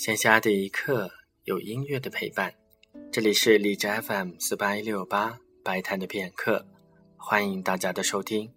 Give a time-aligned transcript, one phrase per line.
[0.00, 1.10] 闲暇的一刻，
[1.44, 2.54] 有音乐的陪伴。
[3.12, 6.66] 这里是荔枝 FM 四八一六八白谈的片刻，
[7.18, 8.50] 欢迎大家的收听。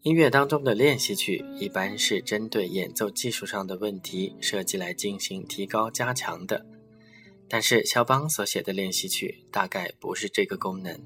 [0.00, 6.64] 音乐当中的练习曲一般是针对演奏技术上的问题设计来进行提高加强的，
[7.46, 10.98] 但是肖邦所写的练习曲大概不是这个功能。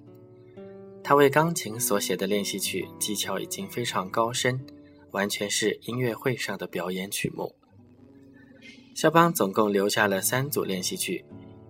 [1.02, 4.65] 他为钢琴所写的练习曲技巧已经非常高深，
[5.10, 7.56] 完全是音乐会上的表演曲目。
[8.95, 11.24] 肖邦总共留下了三组练习曲，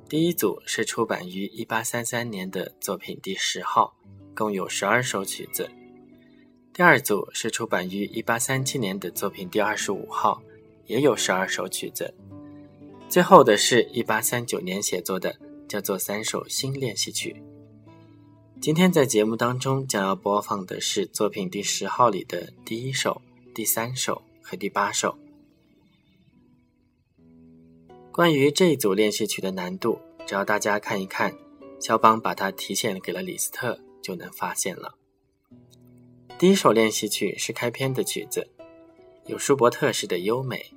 [0.09, 3.95] 第一组是出版于1833年的作品第十号，
[4.35, 5.67] 共有十二首曲子；
[6.73, 10.43] 第二组是出版于1837年的作品第二十五号，
[10.87, 12.13] 也有十二首曲子；
[13.09, 15.37] 最后的是一八三九年写作的，
[15.69, 17.41] 叫做三首新练习曲。
[18.61, 23.23] 今天在节目当中将要播放的是作品第十号里的第一首、
[23.55, 25.17] 第三首和第八首。
[28.13, 31.35] 关于这一组练习曲的难度，只要大家看一看，
[31.81, 34.95] 肖邦把它提献给了李斯特，就能发现了。
[36.39, 38.47] 第一首练习曲是开篇的曲子，
[39.25, 40.75] 有舒伯特式的优美。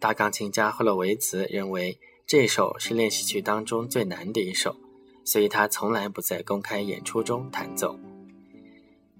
[0.00, 4.74] 大钢琴家赫洛维茨认为这首是练习曲当中最难的一首，
[5.24, 7.96] 所以他从来不在公开演出中弹奏。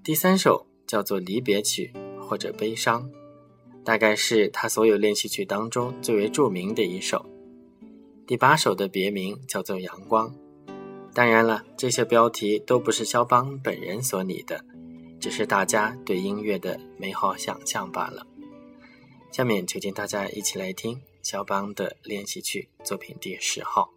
[0.02, 3.08] 第三首叫做离别曲或者悲伤，
[3.84, 7.24] 大概是他所有练习曲当中最为著名的一首。
[8.24, 10.30] 第八首的别名叫做《阳光》，
[11.12, 14.64] 当然了，这些标题都不是肖邦本人所拟的，
[15.20, 18.24] 只是大家对音乐的美好想象罢了。
[19.32, 23.90] 下面就请大家一起来听肖邦的练习曲作品第十号。